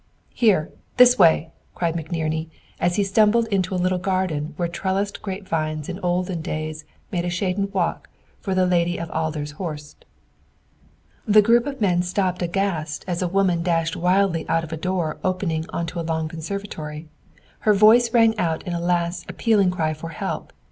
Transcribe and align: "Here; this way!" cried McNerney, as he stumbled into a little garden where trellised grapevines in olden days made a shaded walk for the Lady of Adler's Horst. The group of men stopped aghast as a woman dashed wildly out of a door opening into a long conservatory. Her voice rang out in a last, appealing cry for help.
"Here; 0.33 0.71
this 0.97 1.19
way!" 1.19 1.51
cried 1.75 1.93
McNerney, 1.95 2.49
as 2.79 2.95
he 2.95 3.03
stumbled 3.03 3.45
into 3.49 3.75
a 3.75 3.77
little 3.77 3.99
garden 3.99 4.53
where 4.57 4.67
trellised 4.67 5.21
grapevines 5.21 5.87
in 5.89 5.99
olden 5.99 6.41
days 6.41 6.85
made 7.11 7.23
a 7.23 7.29
shaded 7.29 7.71
walk 7.71 8.09
for 8.39 8.55
the 8.55 8.65
Lady 8.65 8.97
of 8.99 9.11
Adler's 9.11 9.51
Horst. 9.61 10.05
The 11.27 11.43
group 11.43 11.67
of 11.67 11.81
men 11.81 12.01
stopped 12.01 12.41
aghast 12.41 13.05
as 13.07 13.21
a 13.21 13.27
woman 13.27 13.61
dashed 13.61 13.95
wildly 13.95 14.43
out 14.49 14.63
of 14.63 14.73
a 14.73 14.75
door 14.75 15.19
opening 15.23 15.67
into 15.71 15.99
a 15.99 16.01
long 16.01 16.27
conservatory. 16.27 17.07
Her 17.59 17.73
voice 17.75 18.11
rang 18.11 18.35
out 18.39 18.63
in 18.63 18.73
a 18.73 18.81
last, 18.81 19.29
appealing 19.29 19.69
cry 19.69 19.93
for 19.93 20.09
help. 20.09 20.51